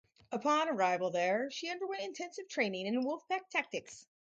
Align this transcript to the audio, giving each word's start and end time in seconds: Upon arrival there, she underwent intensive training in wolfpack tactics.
Upon 0.31 0.67
arrival 0.67 1.11
there, 1.11 1.51
she 1.51 1.69
underwent 1.69 2.01
intensive 2.01 2.47
training 2.47 2.87
in 2.87 3.03
wolfpack 3.03 3.49
tactics. 3.51 4.07